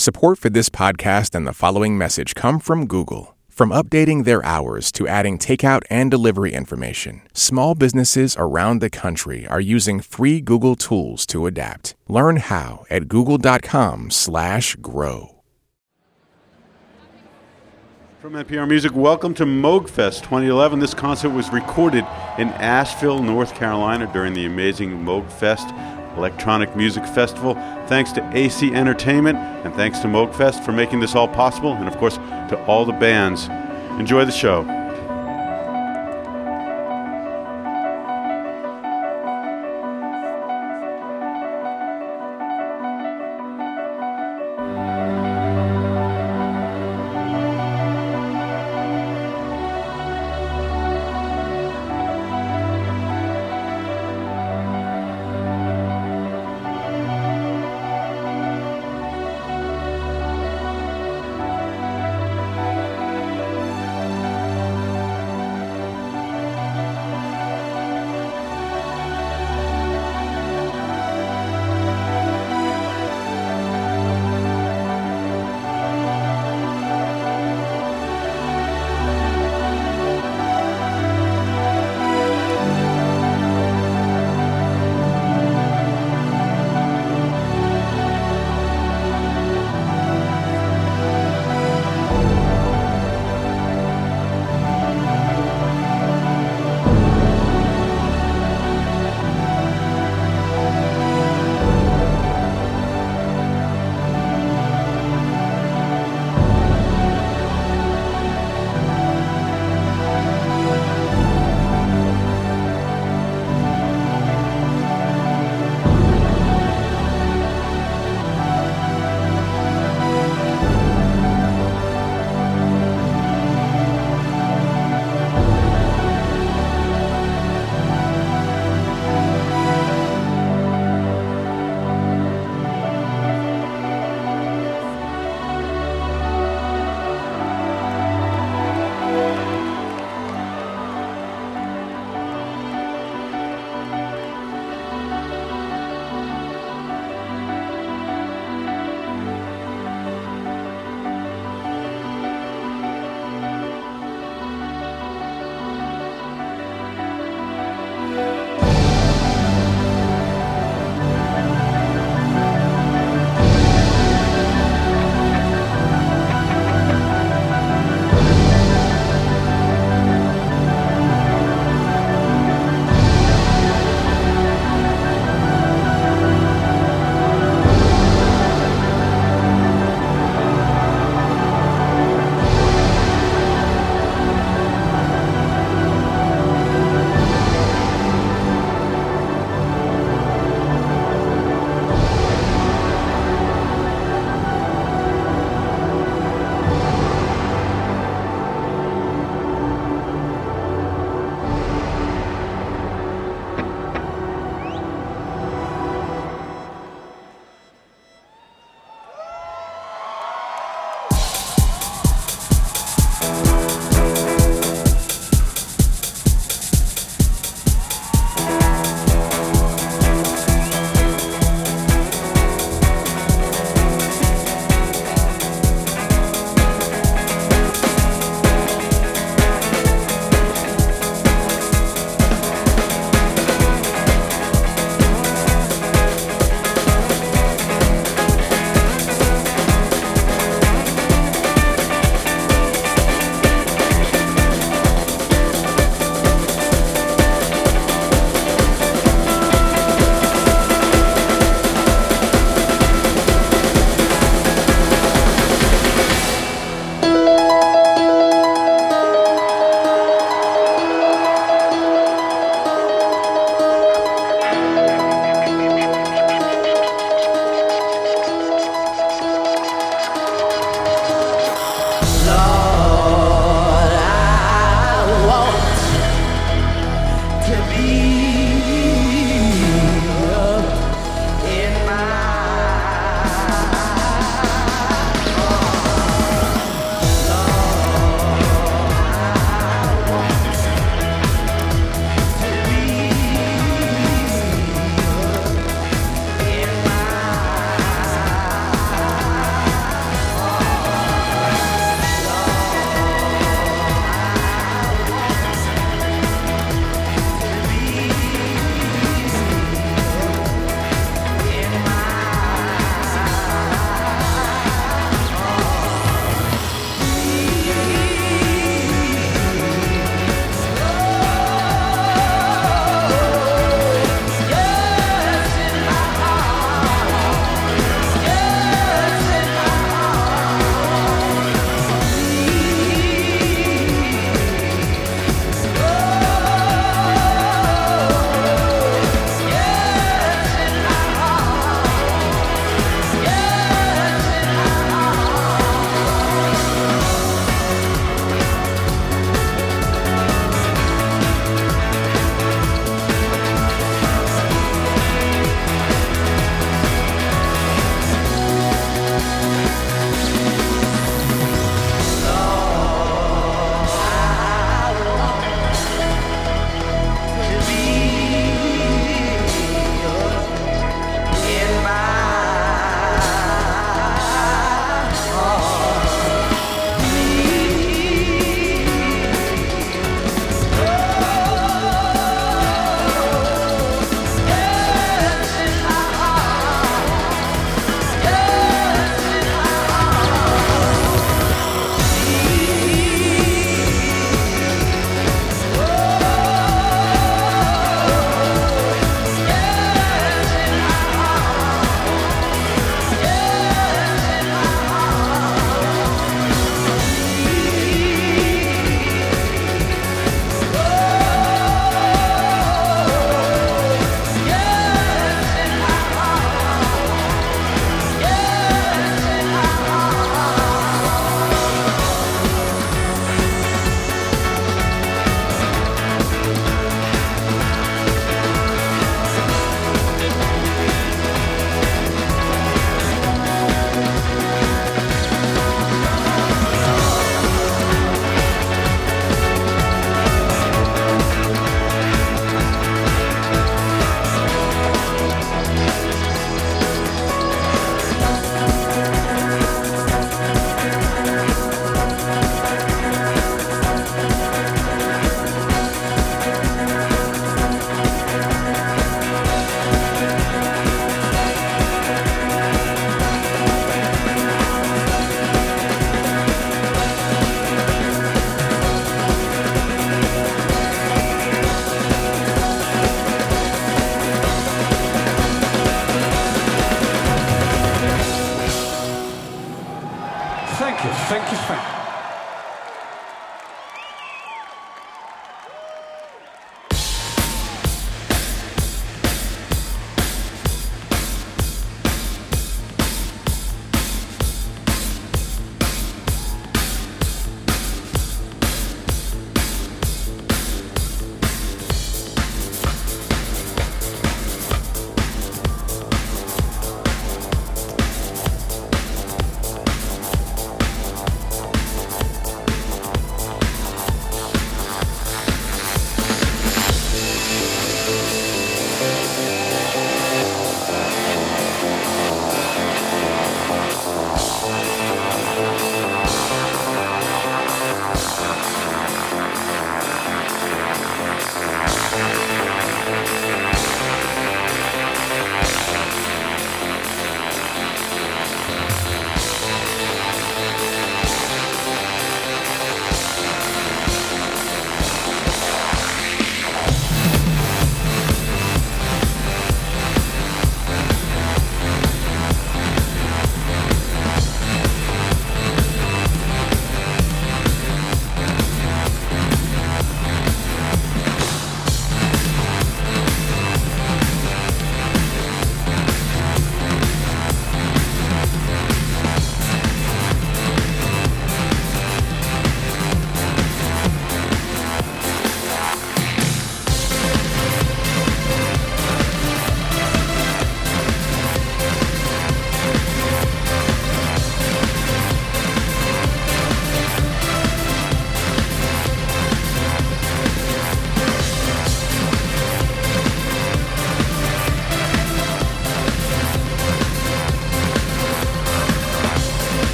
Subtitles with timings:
[0.00, 3.36] Support for this podcast and the following message come from Google.
[3.50, 9.46] From updating their hours to adding takeout and delivery information, small businesses around the country
[9.46, 11.96] are using free Google tools to adapt.
[12.08, 15.34] Learn how at google.com/grow.
[18.22, 20.78] From NPR Music, welcome to Moogfest 2011.
[20.78, 22.06] This concert was recorded
[22.38, 25.68] in Asheville, North Carolina during the amazing Moogfest
[26.16, 27.54] Electronic Music Festival.
[27.86, 31.96] Thanks to AC Entertainment and thanks to Moogfest for making this all possible, and of
[31.98, 33.48] course to all the bands.
[33.98, 34.79] Enjoy the show.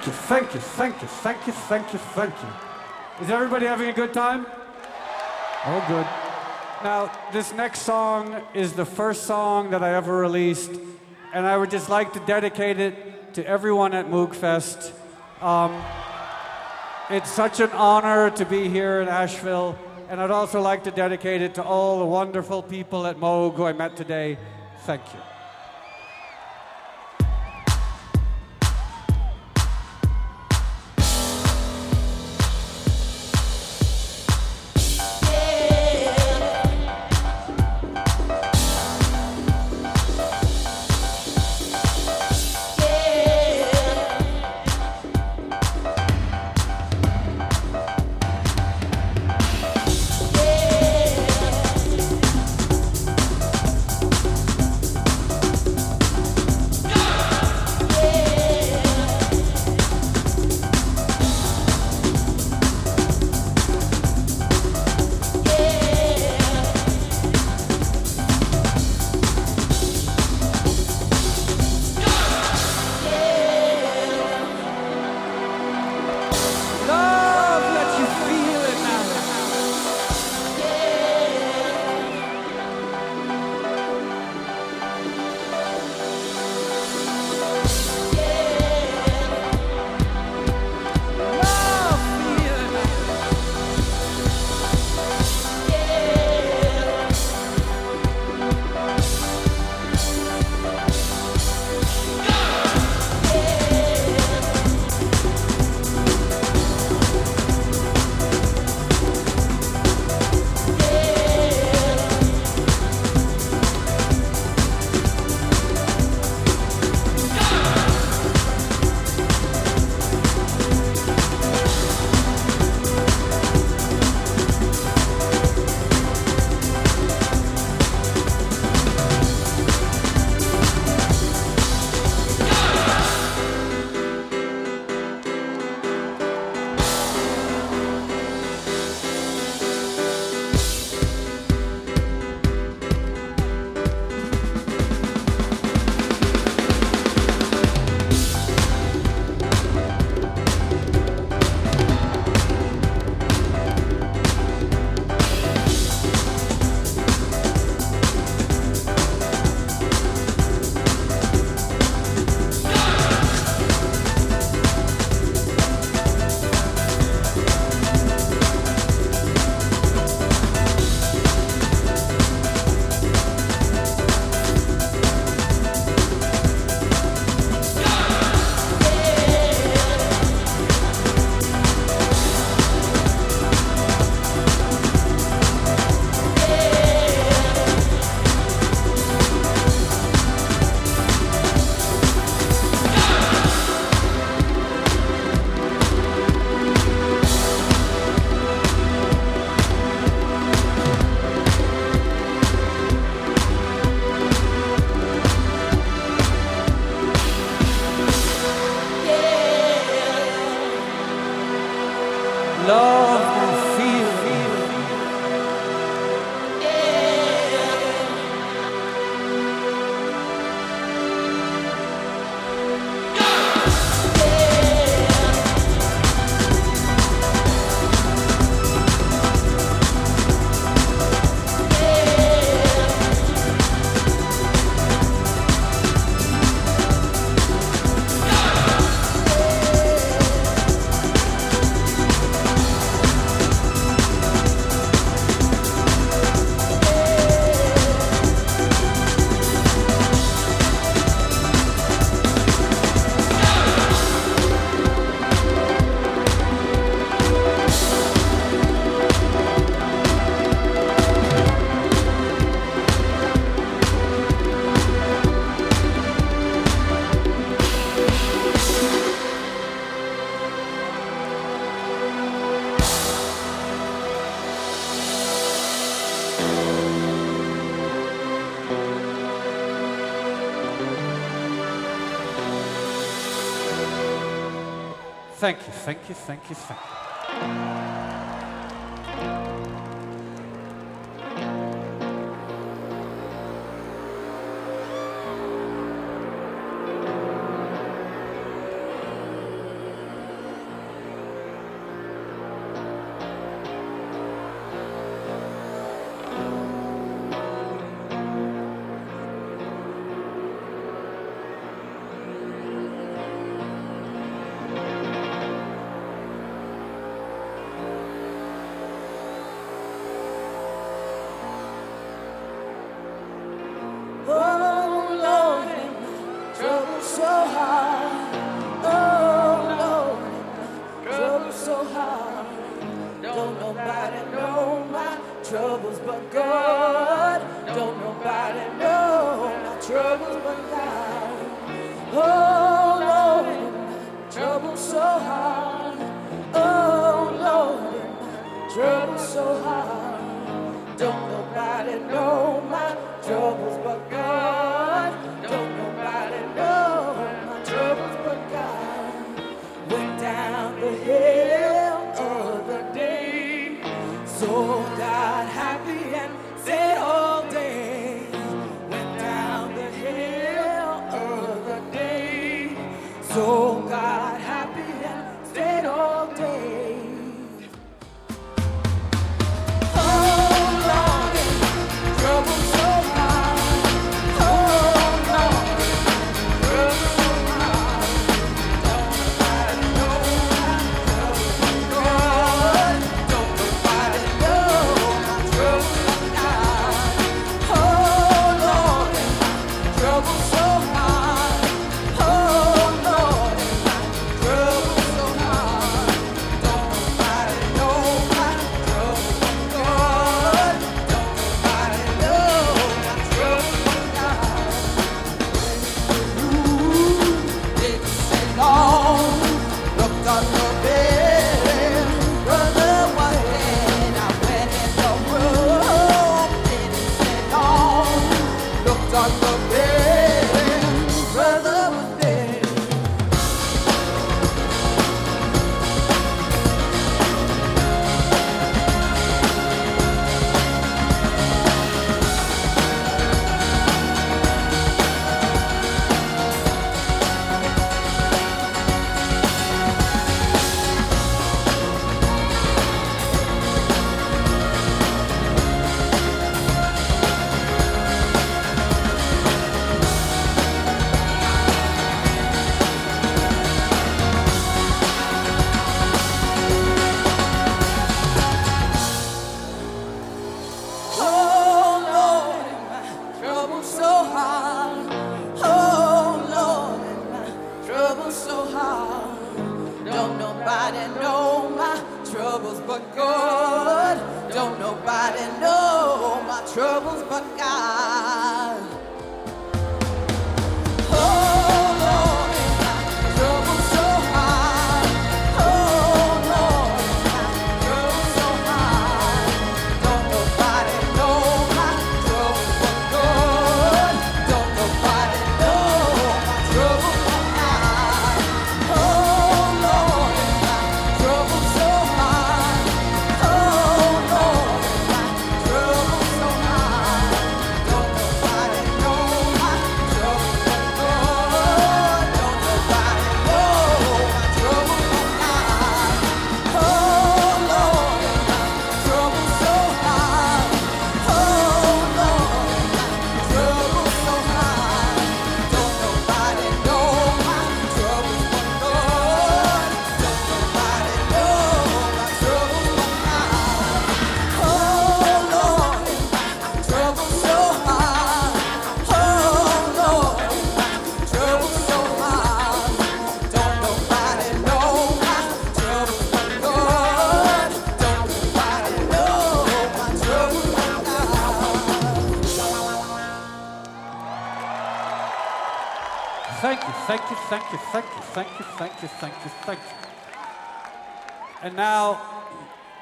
[0.00, 2.48] Thank you, thank you, thank you, thank you, thank you, thank you.
[3.22, 4.46] Is everybody having a good time?
[5.66, 6.06] Oh, good.
[6.82, 10.70] Now, this next song is the first song that I ever released,
[11.34, 14.92] and I would just like to dedicate it to everyone at Moogfest.
[15.42, 15.82] Um,
[17.10, 19.78] it's such an honor to be here in Asheville,
[20.08, 23.66] and I'd also like to dedicate it to all the wonderful people at Moog who
[23.66, 24.38] I met today.
[24.86, 25.29] Thank you.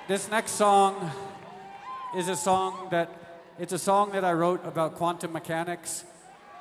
[0.08, 1.10] this next song
[2.16, 3.10] is a song that
[3.58, 6.04] it's a song that I wrote about quantum mechanics,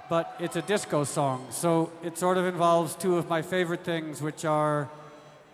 [0.10, 1.48] but it's a disco song.
[1.50, 4.90] So it sort of involves two of my favorite things, which are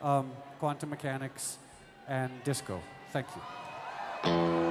[0.02, 1.60] um, quantum mechanics
[2.08, 2.82] and disco.
[3.12, 4.63] Thank you.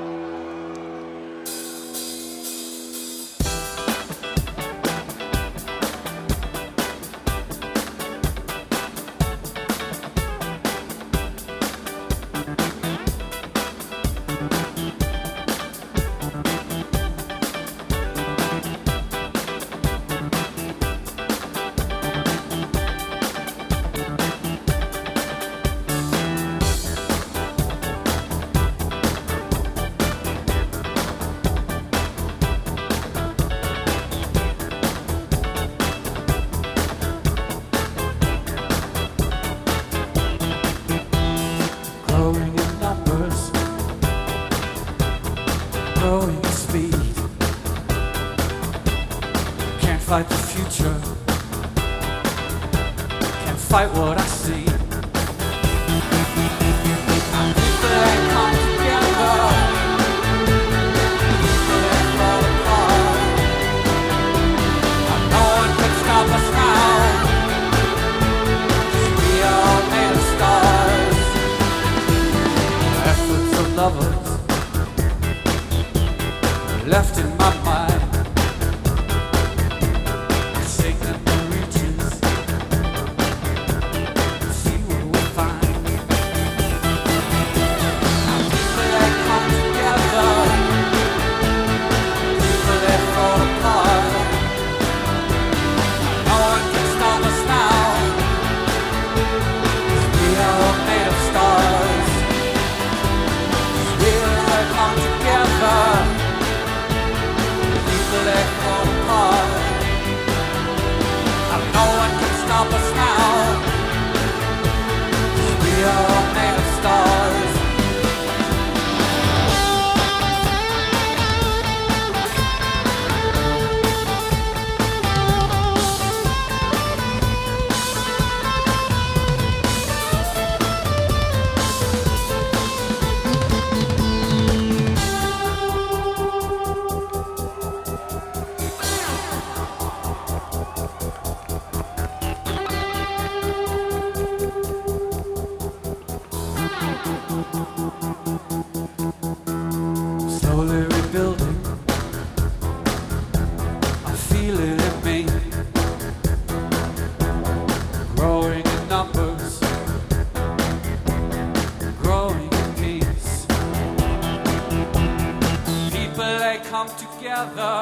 [166.85, 167.75] come together.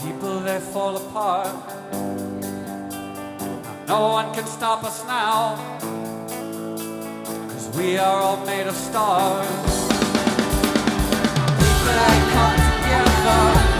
[0.00, 1.48] People they fall apart.
[3.86, 5.56] No one can stop us now.
[7.50, 9.46] Cause we are all made of stars.
[11.58, 13.73] People they come together.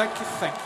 [0.00, 0.60] Thank you, thank you.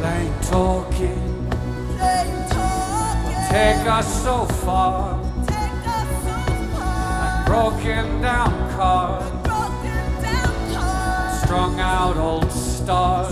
[0.00, 1.48] They talking.
[1.96, 3.46] They talking.
[3.50, 5.22] Take us so far.
[5.46, 6.36] Take us so
[6.74, 7.46] far.
[7.46, 9.20] Broken down car.
[9.44, 11.30] Broken down car.
[11.44, 13.23] Strung out old star.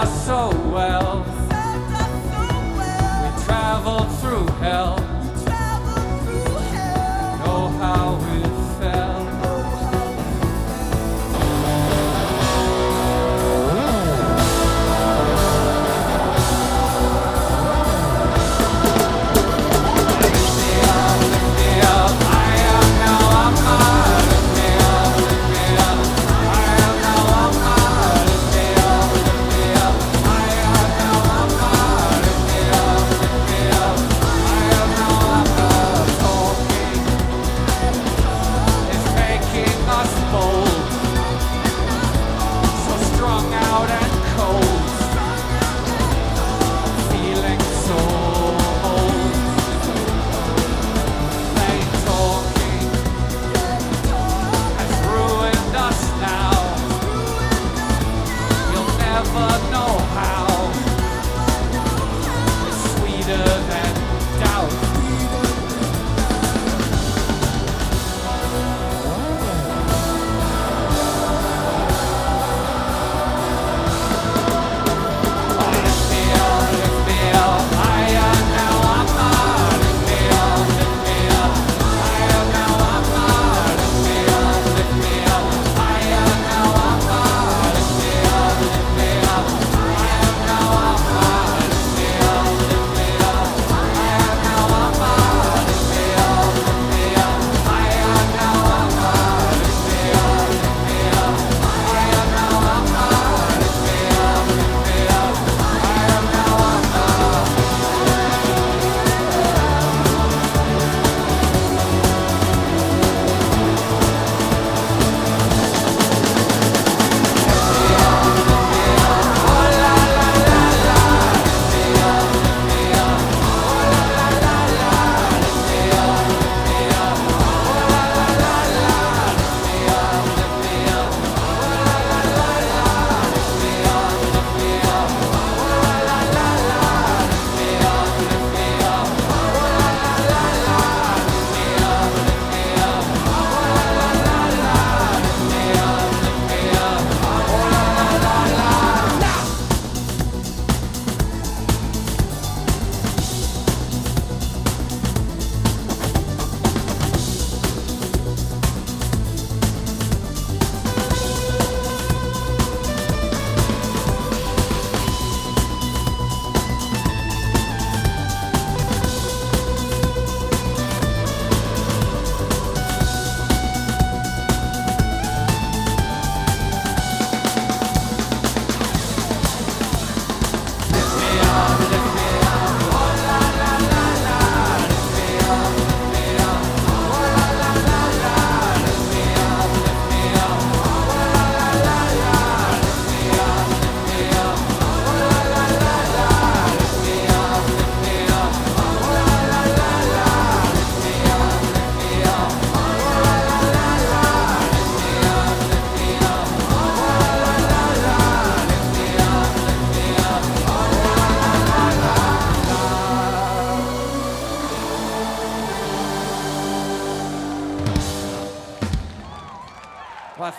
[0.00, 1.24] us so well.
[3.22, 4.99] We traveled through hell.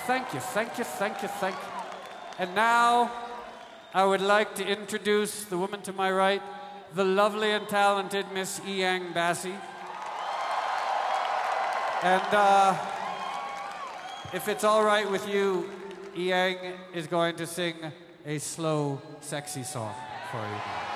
[0.07, 1.61] Thank you, thank you, thank you, thank you.
[2.39, 3.11] And now
[3.93, 6.41] I would like to introduce the woman to my right,
[6.95, 9.55] the lovely and talented Miss Inyang Bassey.
[12.01, 12.75] And uh,
[14.33, 15.69] if it's all right with you,
[16.15, 17.75] Inyang is going to sing
[18.25, 19.93] a slow, sexy song
[20.31, 20.90] for you.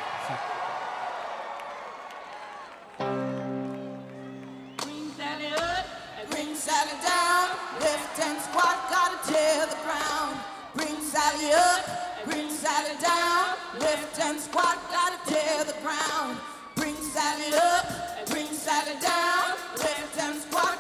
[9.28, 10.38] tear the ground.
[10.76, 13.56] Bring Sally up, bring Sally down.
[13.80, 16.38] Lift and squat, gotta tear the ground.
[16.76, 19.58] Bring Sally up, bring Sally down.
[19.78, 20.78] Lift and squat,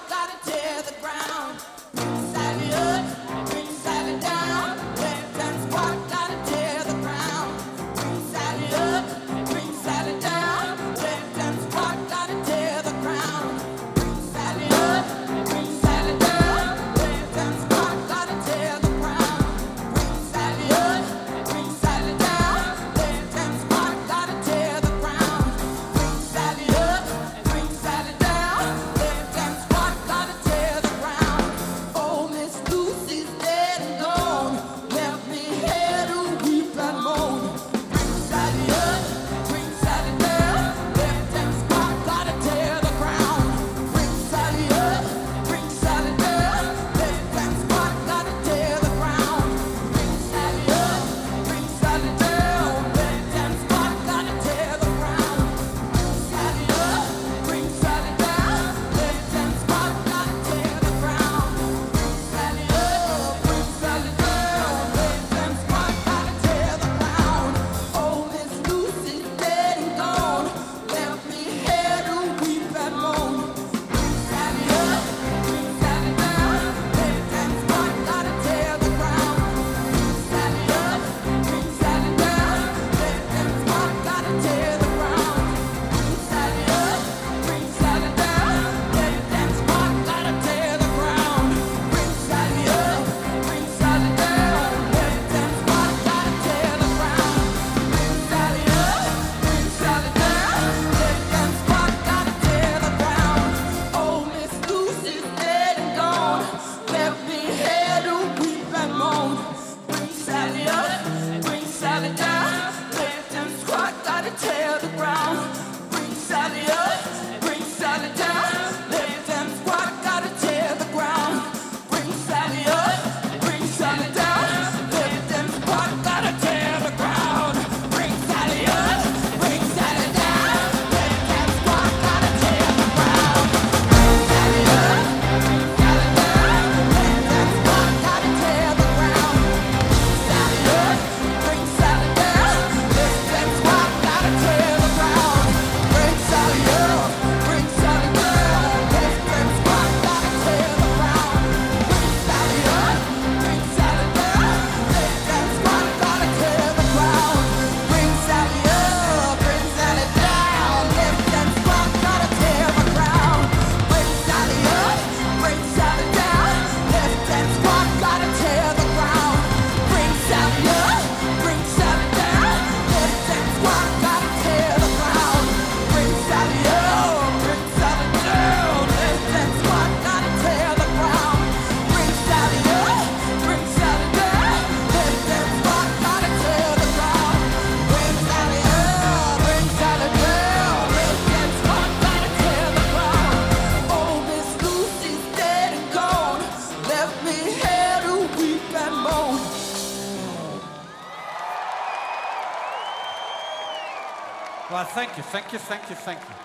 [205.76, 206.36] thank you, thank you.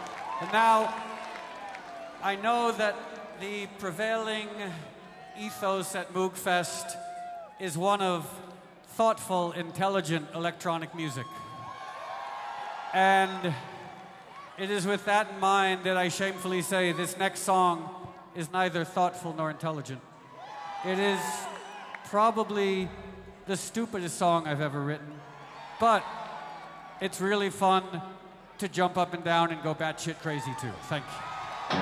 [0.41, 0.93] And now,
[2.20, 2.97] I know that
[3.41, 4.49] the prevailing
[5.39, 6.97] ethos at Moogfest
[7.61, 8.28] is one of
[8.97, 11.26] thoughtful, intelligent electronic music.
[12.93, 13.55] And
[14.59, 17.89] it is with that in mind that I shamefully say this next song
[18.35, 20.01] is neither thoughtful nor intelligent.
[20.85, 21.20] It is
[22.07, 22.89] probably
[23.47, 25.20] the stupidest song I've ever written,
[25.78, 26.05] but
[27.01, 27.85] it's really fun
[28.61, 30.71] to jump up and down and go batshit crazy too.
[30.83, 31.77] Thank you.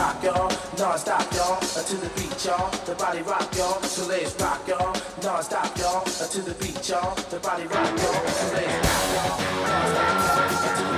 [0.00, 4.66] Rock y'all, non-stop y'all, to the beat y'all, the body rock y'all, so let's rock
[4.66, 9.38] y'all, non-stop y'all, to the beat y'all, the body rock y'all, so let's rock y'all,
[9.68, 10.95] non-stop y'all, to the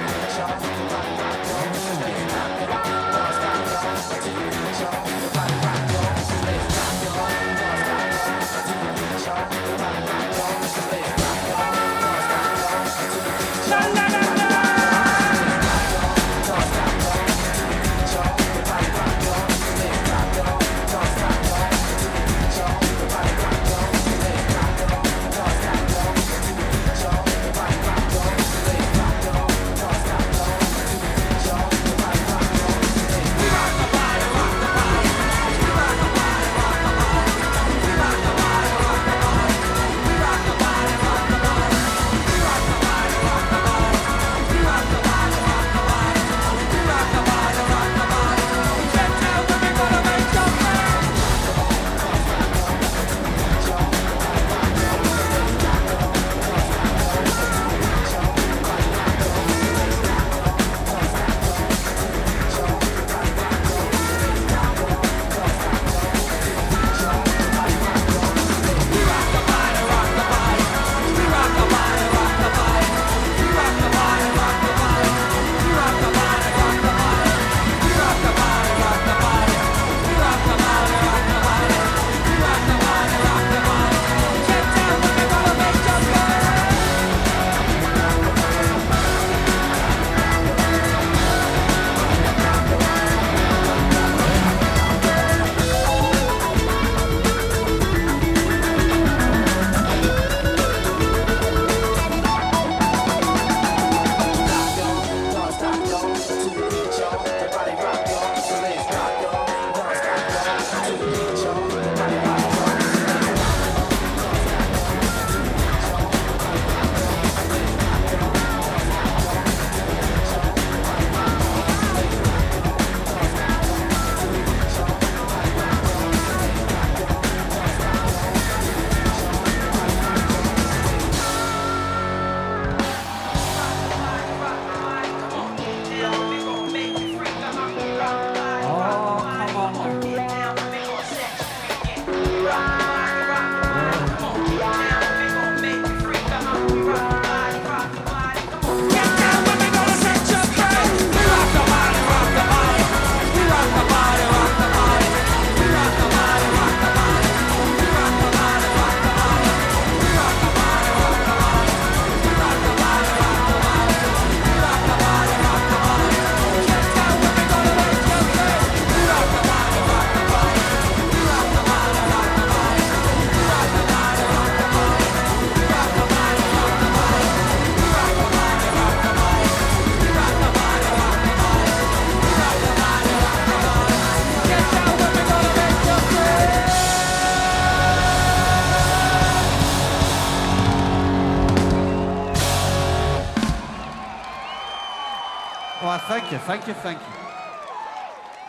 [196.48, 197.06] thank you, thank you.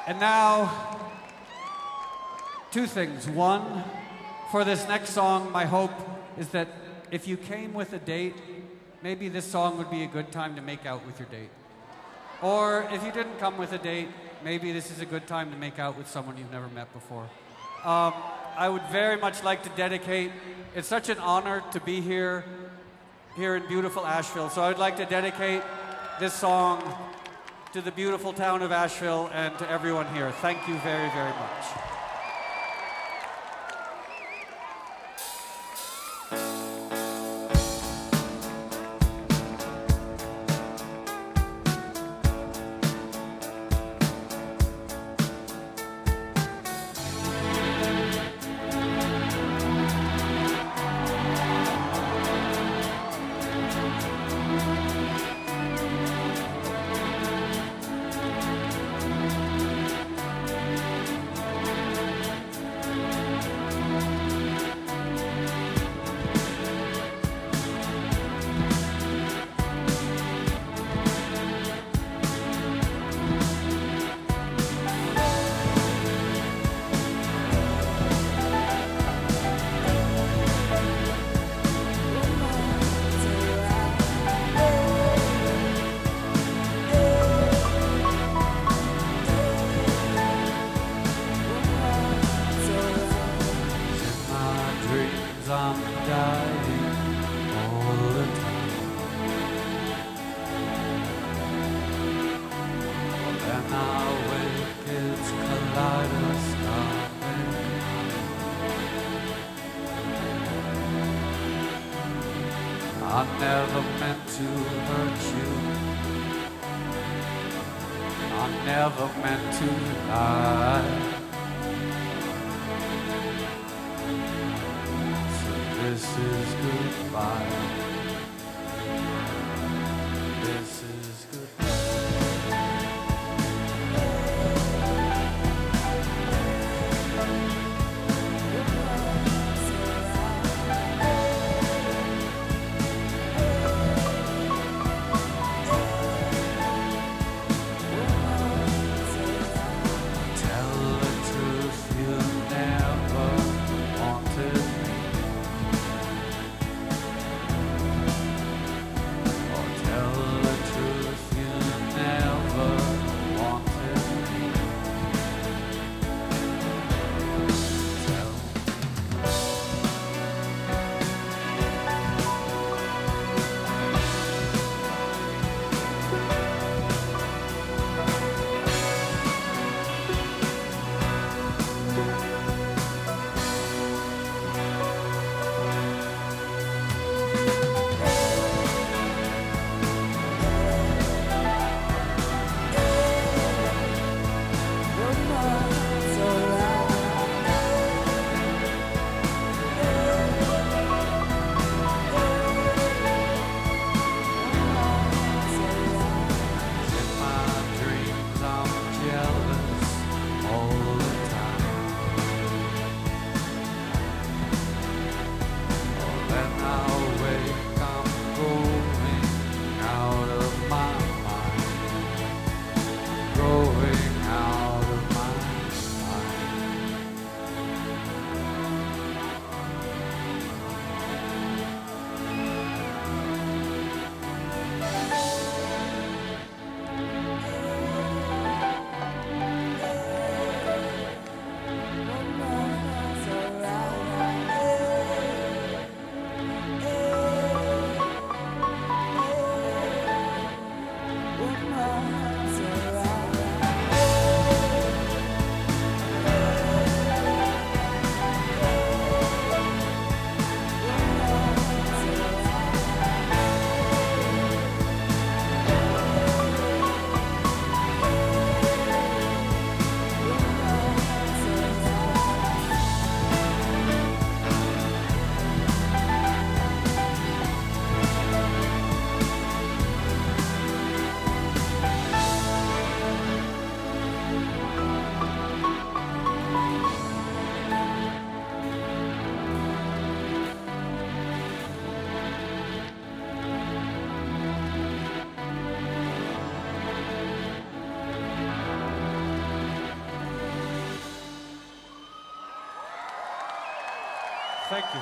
[0.07, 0.71] And now,
[2.71, 3.27] two things.
[3.27, 3.83] One,
[4.51, 5.91] for this next song, my hope
[6.37, 6.69] is that
[7.11, 8.35] if you came with a date,
[9.03, 11.49] maybe this song would be a good time to make out with your date.
[12.41, 14.07] Or if you didn't come with a date,
[14.45, 17.29] maybe this is a good time to make out with someone you've never met before.
[17.83, 18.13] Um,
[18.55, 20.31] I would very much like to dedicate,
[20.73, 22.45] it's such an honor to be here,
[23.35, 24.49] here in beautiful Asheville.
[24.49, 25.63] So I'd like to dedicate
[26.21, 27.08] this song
[27.73, 30.31] to the beautiful town of Asheville and to everyone here.
[30.31, 31.88] Thank you very, very much.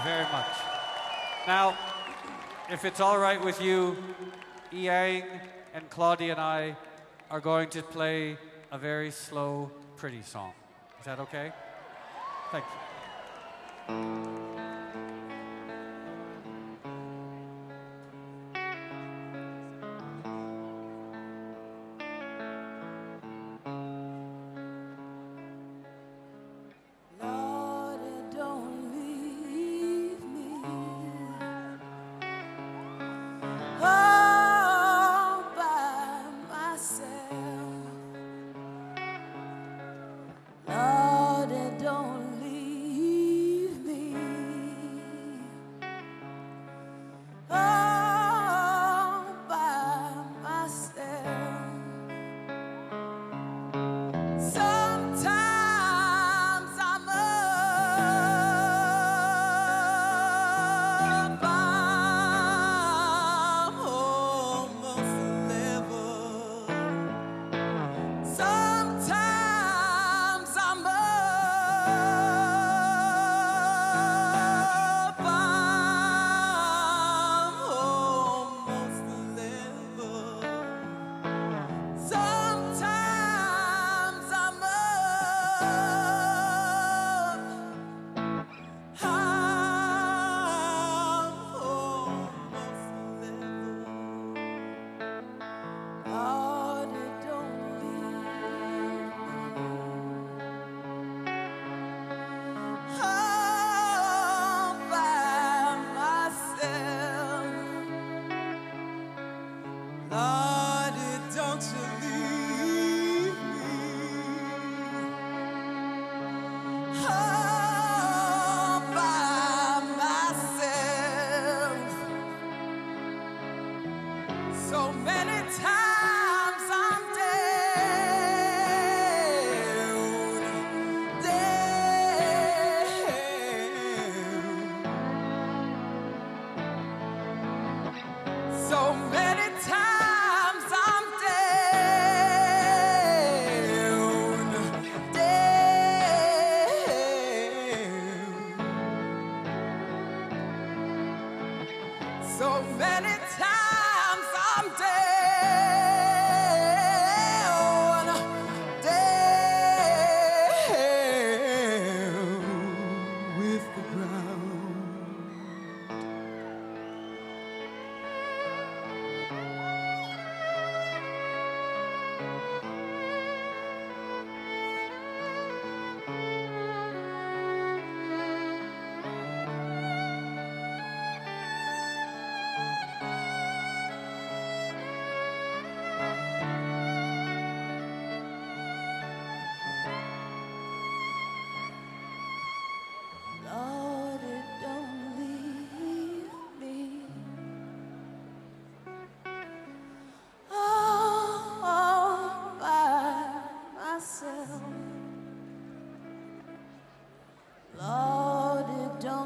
[0.07, 0.55] Very much.
[1.47, 1.77] Now,
[2.71, 3.97] if it's all right with you,
[4.71, 5.23] Yang
[5.73, 6.77] and Claudia and I
[7.29, 8.37] are going to play
[8.71, 10.53] a very slow, pretty song.
[11.01, 11.51] Is that okay?
[12.51, 12.86] Thank you.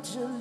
[0.04, 0.41] Thank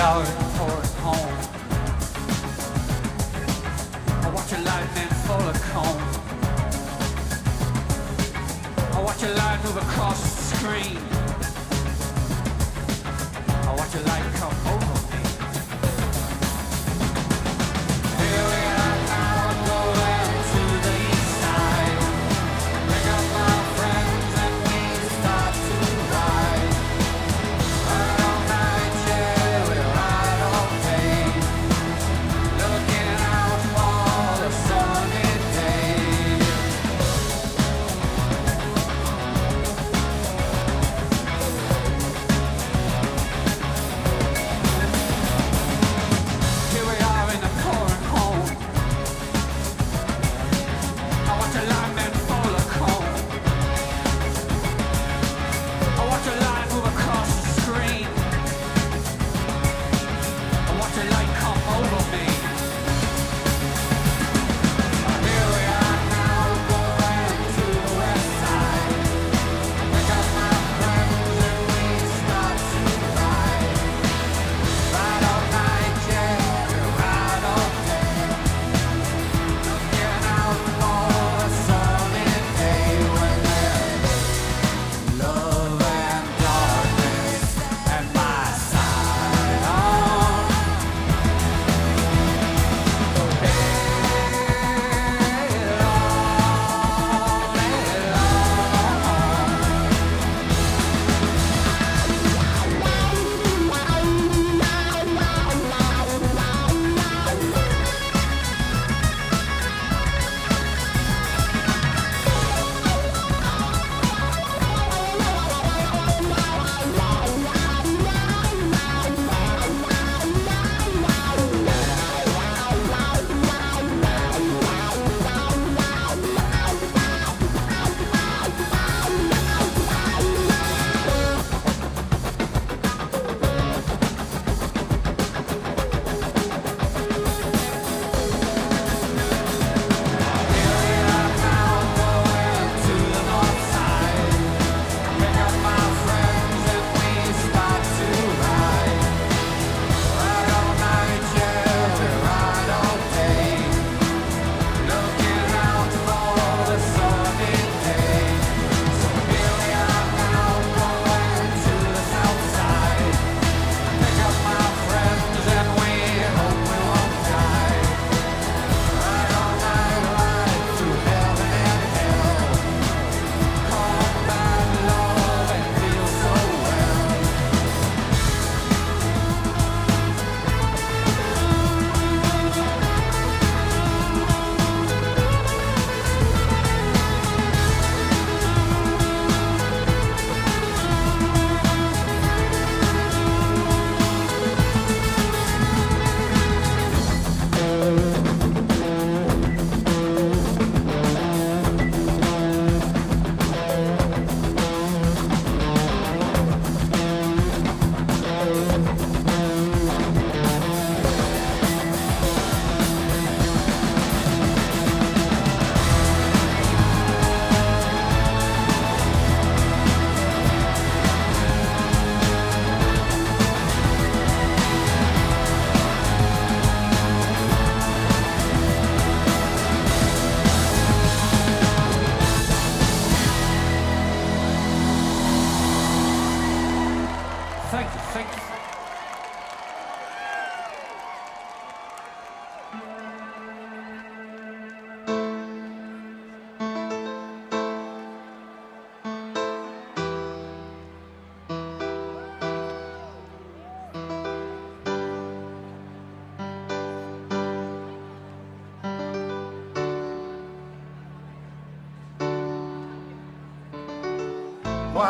[0.00, 0.33] hour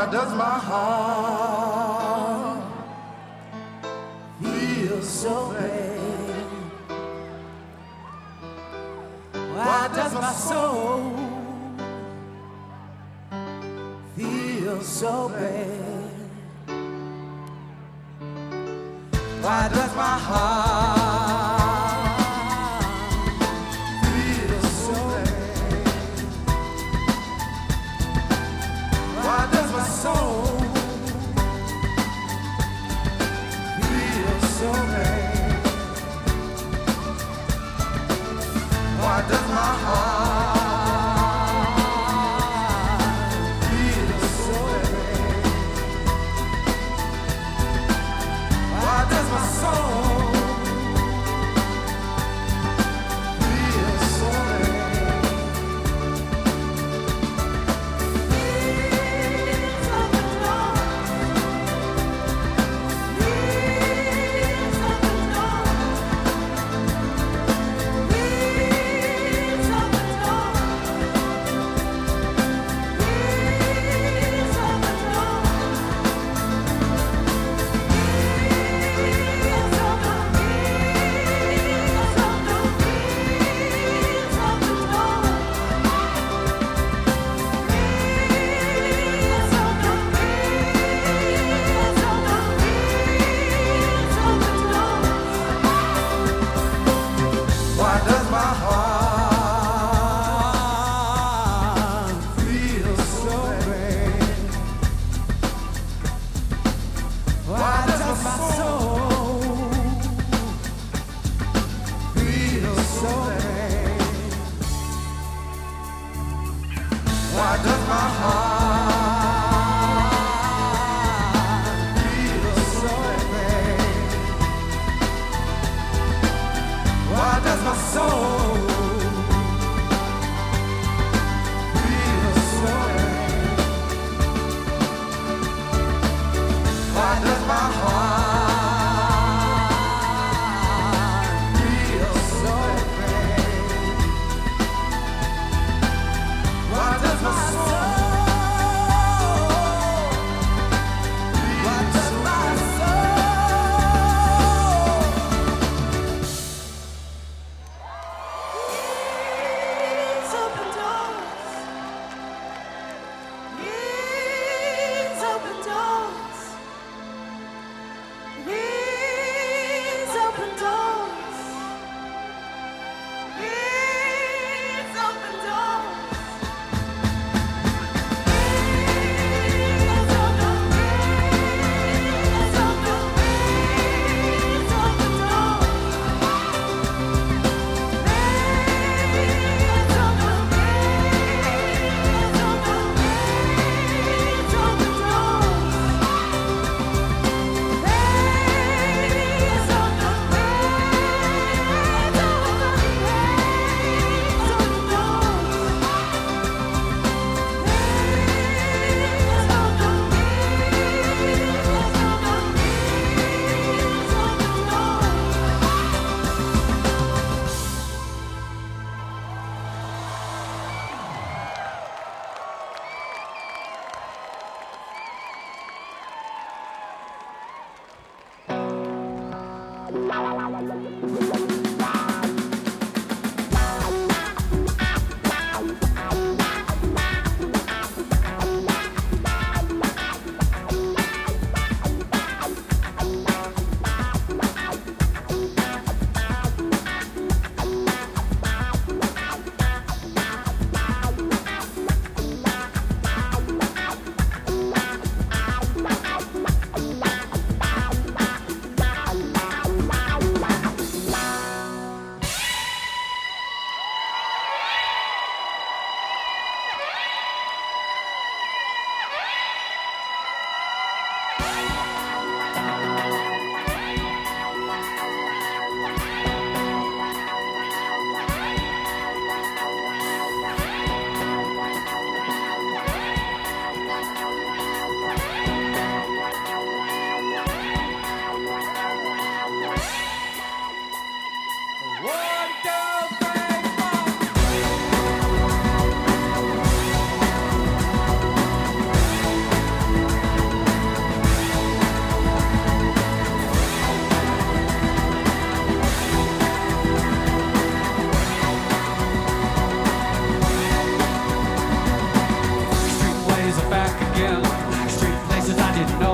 [0.05, 2.63] why does my heart
[4.43, 5.99] feel so bad?
[9.33, 11.17] Why does my soul
[14.15, 16.11] feel so bad?
[19.41, 21.04] Why does my heart?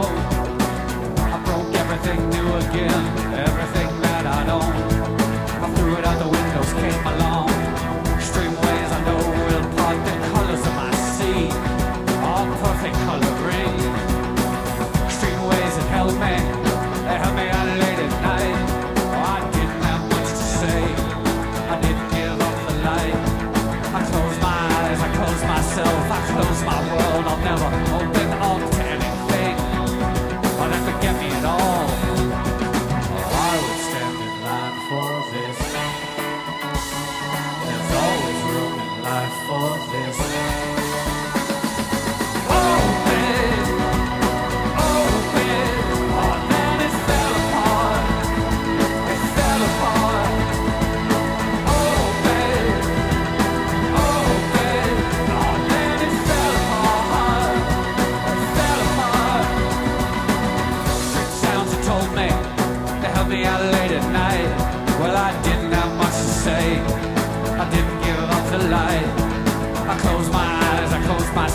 [0.05, 3.80] I broke everything new again, everything.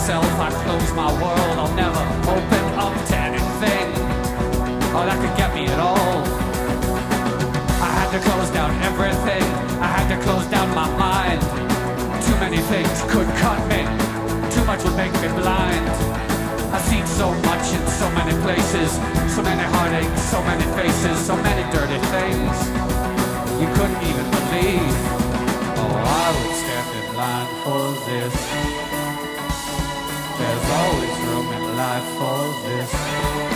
[0.06, 1.98] myself, I close my world, I'll never
[2.30, 3.90] open up to anything.
[4.94, 6.22] Oh, that could get me at all.
[7.82, 9.42] I had to close down everything,
[9.82, 11.42] I had to close down my mind.
[12.22, 13.82] Too many things could cut me,
[14.54, 15.90] too much would make me blind.
[16.70, 18.94] I've seen so much in so many places,
[19.34, 22.54] so many heartaches, so many faces, so many dirty things.
[23.58, 24.94] You couldn't even believe.
[25.82, 28.85] Oh, I would stand in line for this
[30.70, 33.55] always room in life for this.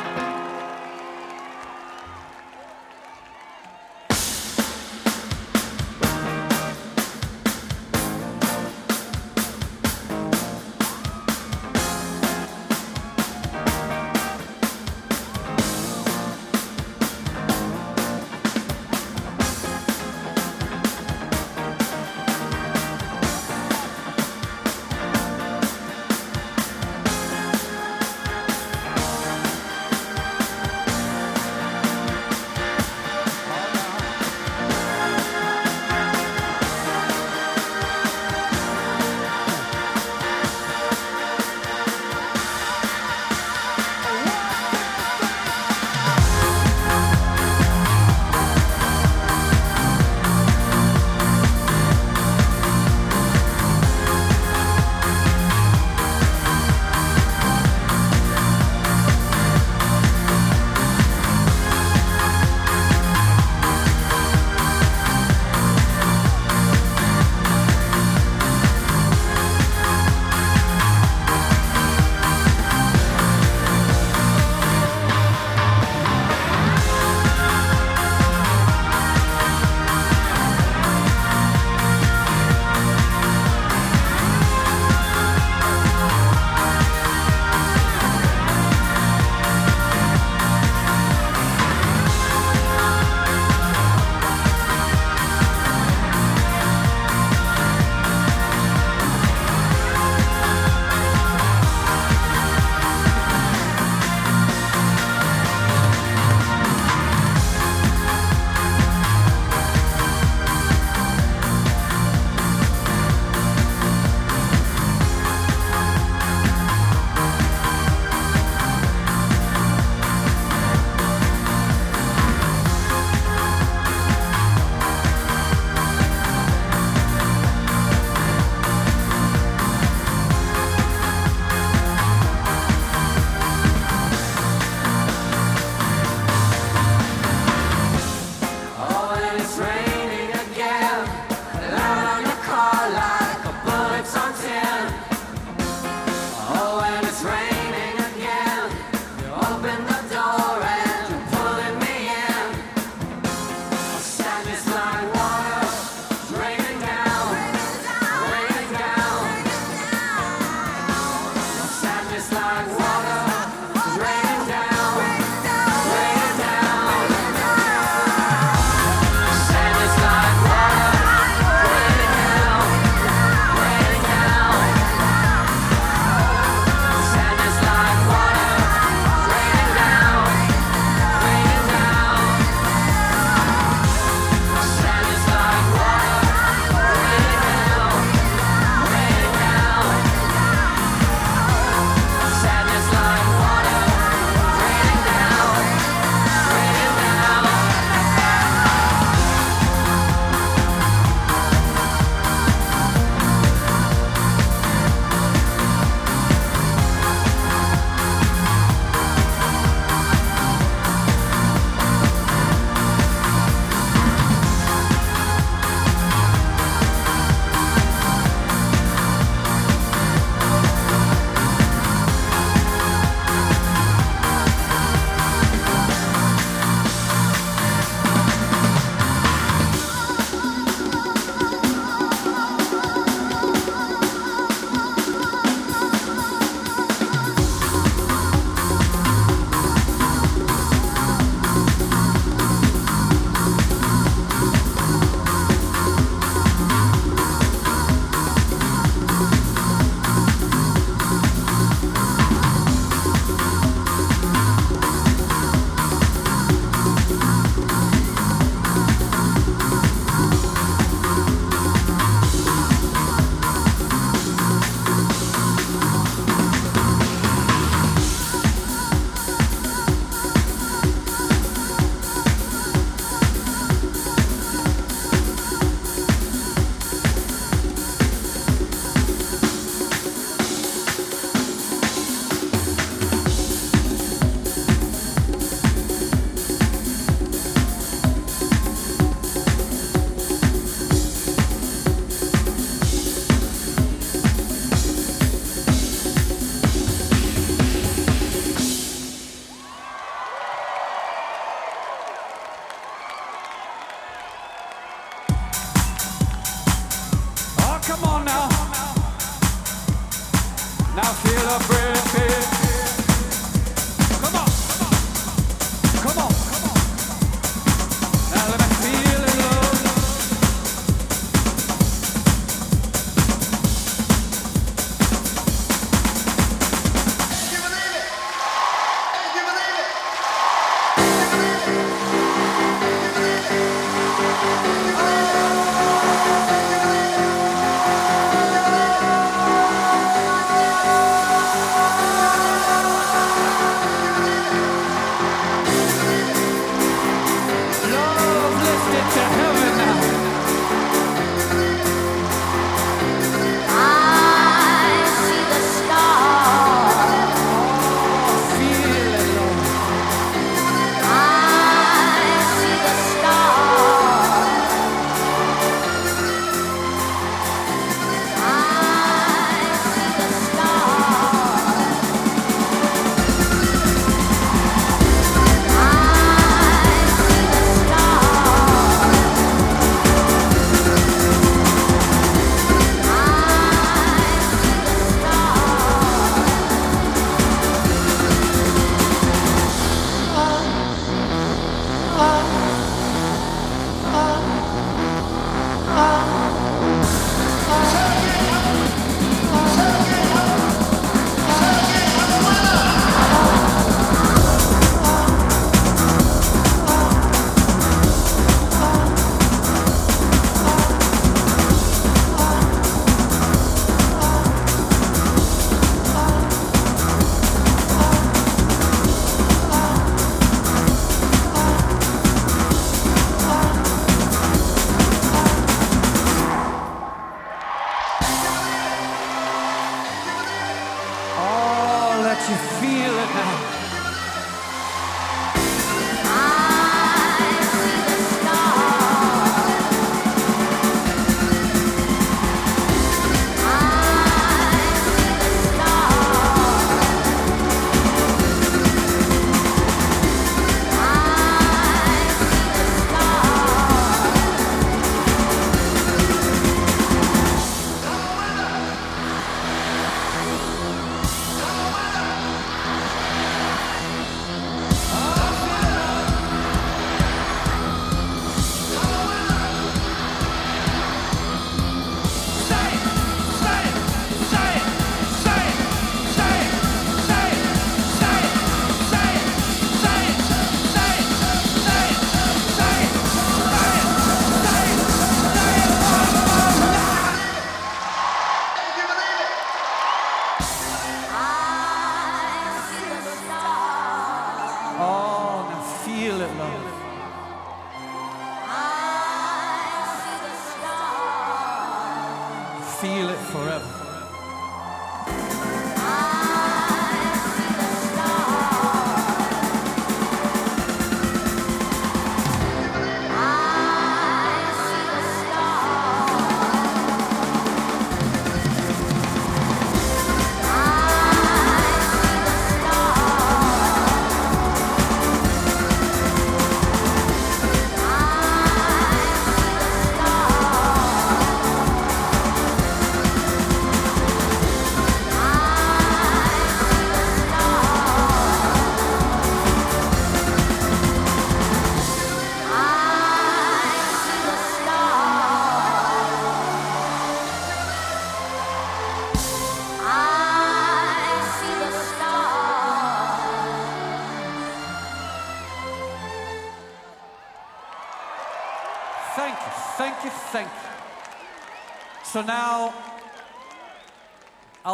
[496.51, 496.90] 人呢、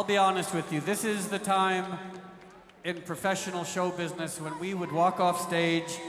[0.07, 0.79] be honest with you.
[0.79, 1.99] This is the time
[2.85, 5.99] in professional show business when we would walk off stage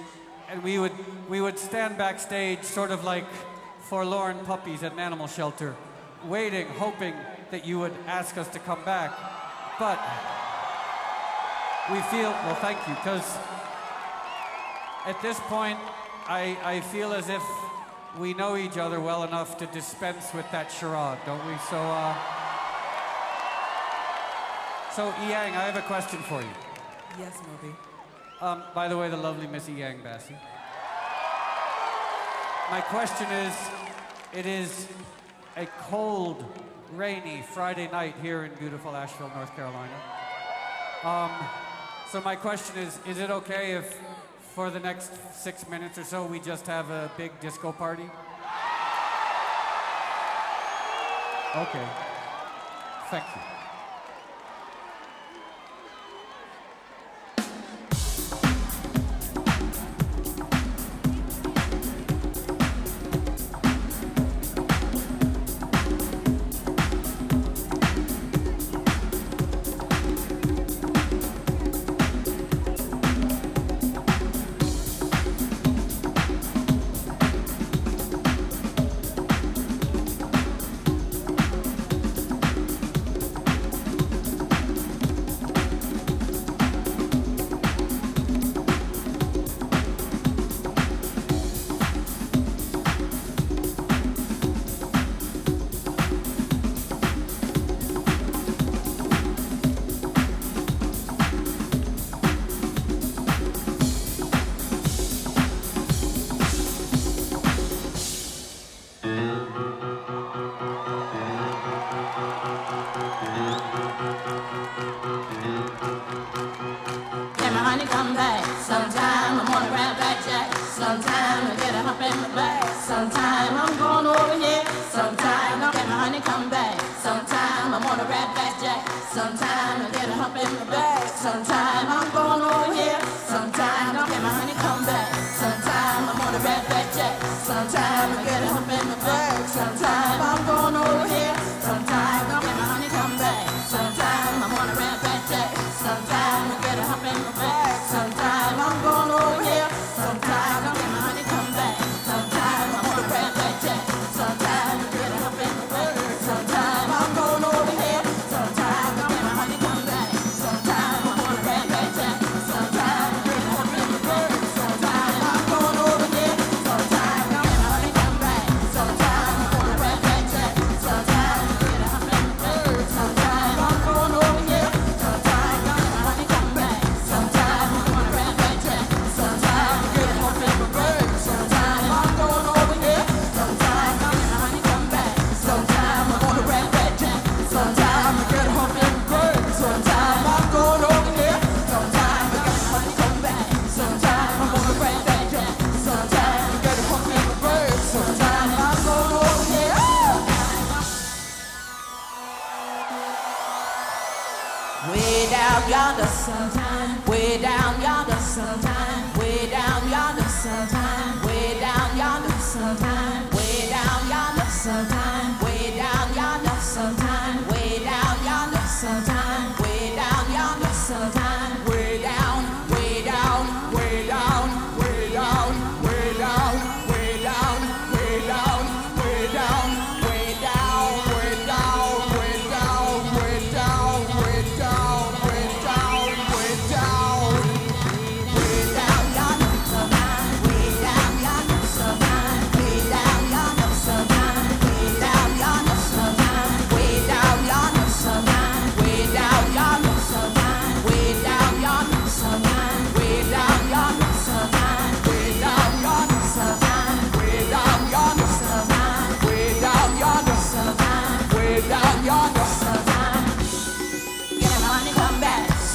[0.49, 0.93] and we would,
[1.29, 3.27] we would stand backstage sort of like
[3.81, 5.75] forlorn puppies at an animal shelter,
[6.27, 7.13] waiting, hoping
[7.51, 9.11] that you would ask us to come back.
[9.81, 9.99] But
[11.91, 13.37] we feel, well, thank you, because
[15.07, 15.79] at this point,
[16.29, 17.43] I, I feel as if
[18.17, 21.57] we know each other well enough to dispense with that charade, don't we?
[21.69, 22.38] So, uh,
[24.99, 26.49] so, Yang, I have a question for you.
[27.21, 27.73] Yes, Moby.
[28.41, 30.35] Um, by the way, the lovely Miss Inyang Bassey.
[32.69, 33.55] My question is
[34.35, 34.89] it is
[35.57, 36.45] a cold,
[36.97, 39.95] rainy Friday night here in beautiful Asheville, North Carolina.
[41.05, 41.31] Um,
[42.11, 44.01] so, my question is is it okay if
[44.57, 48.11] for the next six minutes or so we just have a big disco party?
[51.55, 51.87] Okay.
[53.13, 53.58] Thank you.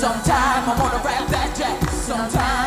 [0.04, 1.90] Sometime I wanna rap that jack.
[1.92, 2.63] Sometime.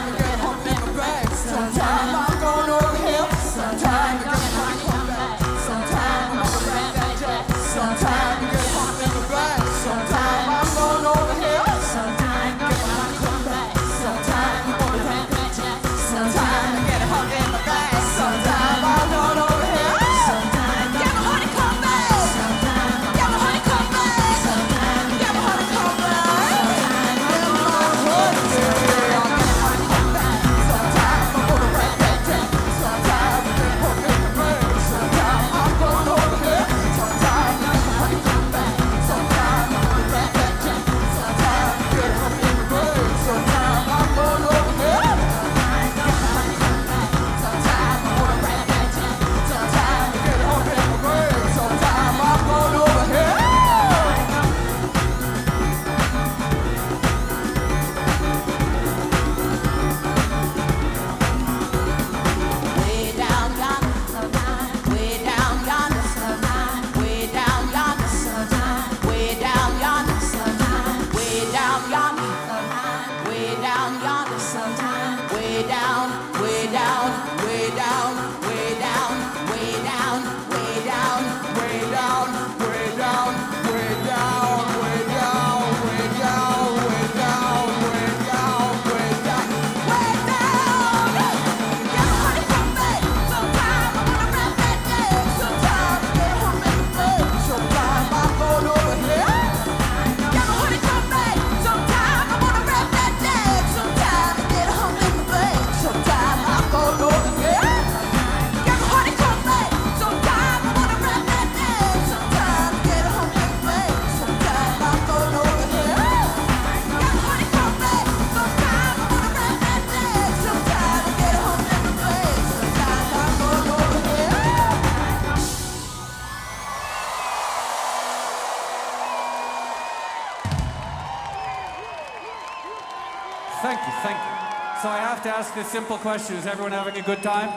[136.17, 137.51] Is everyone having a good time?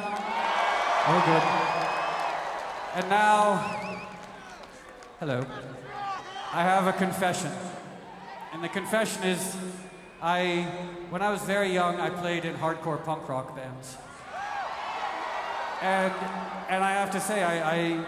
[1.08, 3.00] Oh, good.
[3.00, 3.56] And now,
[5.22, 5.46] hello.
[6.52, 7.54] I have a confession.
[8.52, 9.56] And the confession is
[10.22, 10.64] I,
[11.10, 13.96] when I was very young, I played in hardcore punk rock bands.
[15.82, 16.14] And,
[16.68, 18.06] and I have to say, I, I,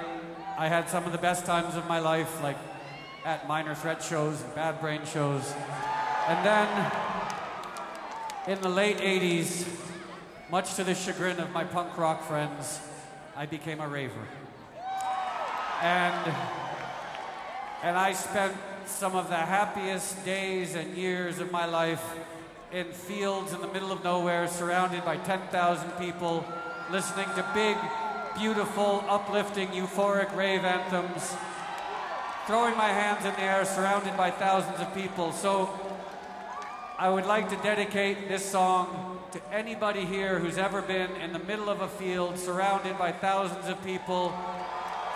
[0.57, 2.57] I had some of the best times of my life, like
[3.23, 5.53] at Minor Threat shows and Bad Brains shows.
[6.28, 6.91] And then
[8.49, 9.88] in the late 80s,
[10.52, 12.82] much to the chagrin of my punk rock friends,
[13.38, 14.28] I became a raver.
[15.82, 16.36] And,
[17.82, 22.03] and I spent some of the happiest days and years of my life
[22.73, 26.45] in fields in the middle of nowhere, surrounded by 10,000 people,
[26.91, 27.78] listening to big,
[28.38, 31.34] beautiful, uplifting, euphoric rave anthems,
[32.45, 35.32] throwing my hands in the air, surrounded by thousands of people.
[35.32, 35.69] So
[36.99, 41.39] I would like to dedicate this song to anybody here who's ever been in the
[41.39, 44.33] middle of a field surrounded by thousands of people,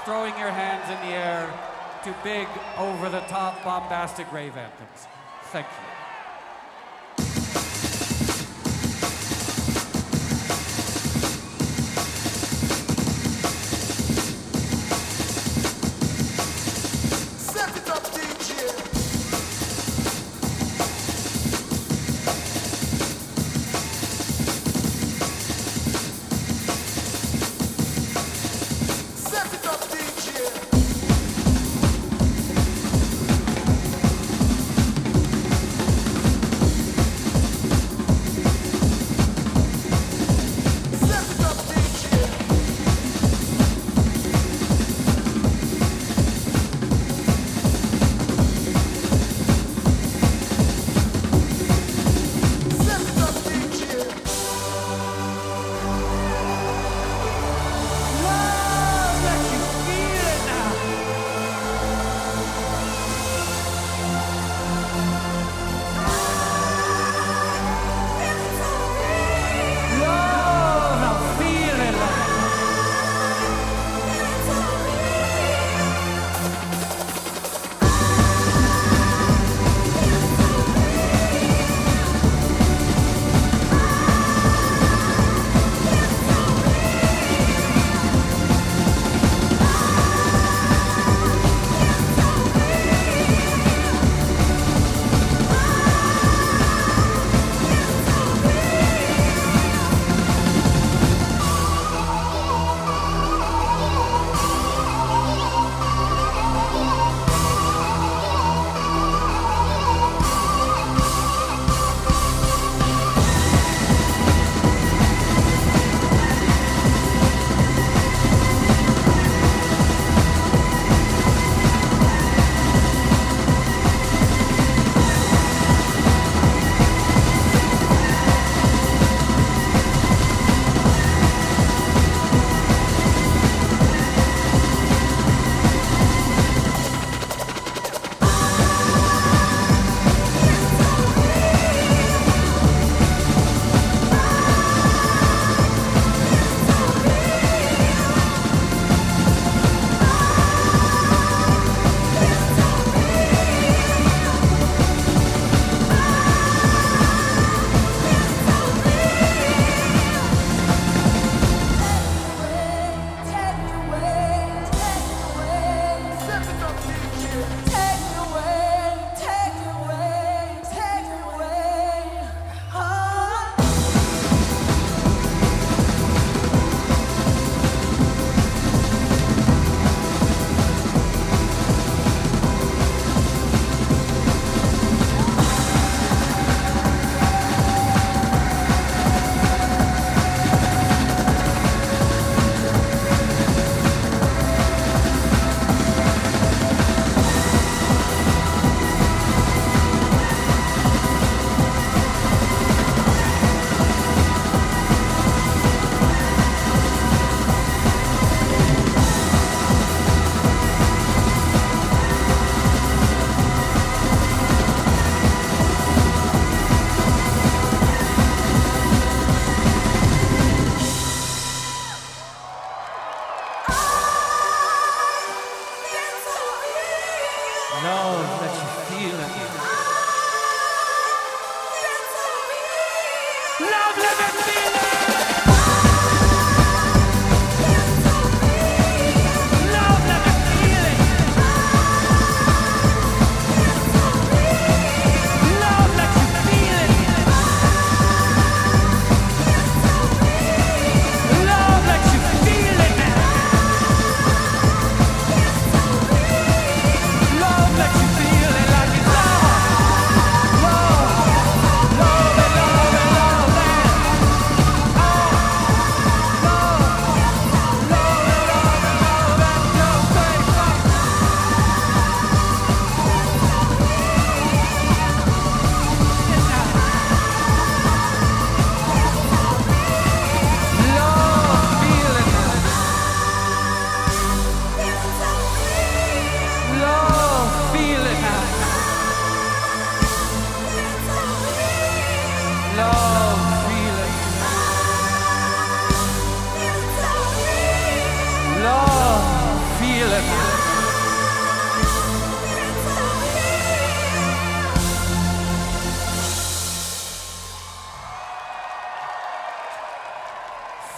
[0.05, 1.51] throwing your hands in the air
[2.03, 2.47] to big,
[2.77, 5.07] over the top, bombastic rave anthems.
[5.51, 5.94] Thank you.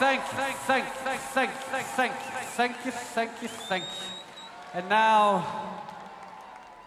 [0.07, 2.13] Thank you, thank, thank, thank, thank, thank, thank,
[2.55, 3.89] thank you, thank you, thank you.
[4.73, 5.45] And now,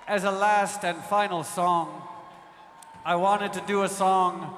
[0.09, 2.01] as a last and final song,
[3.05, 4.57] I wanted to do a song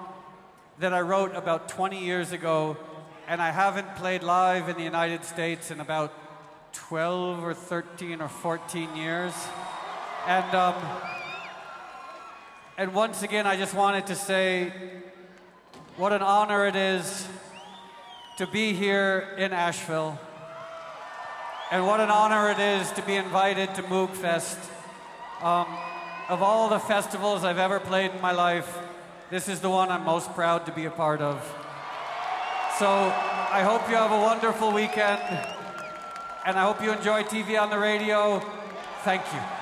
[0.78, 2.76] that I wrote about 20 years ago,
[3.26, 6.12] and I haven't played live in the United States in about
[6.72, 9.34] 12 or 13 or 14 years.
[10.28, 10.74] And, um,
[12.78, 14.72] and once again, I just wanted to say
[15.96, 17.26] what an honor it is
[18.36, 20.18] to be here in Asheville.
[21.70, 24.58] And what an honor it is to be invited to Moogfest.
[25.42, 25.66] Um,
[26.28, 28.78] of all the festivals I've ever played in my life,
[29.30, 31.40] this is the one I'm most proud to be a part of.
[32.78, 35.20] So I hope you have a wonderful weekend,
[36.46, 38.40] and I hope you enjoy TV on the radio.
[39.04, 39.61] Thank you.